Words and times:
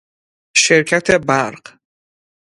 شرکت 0.57 1.11
برق 1.11 1.77